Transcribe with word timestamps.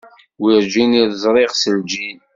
Werǧin 0.41 0.91
i 1.01 1.03
t-ẓriɣ 1.11 1.51
s 1.55 1.63
lǧin. 1.77 2.19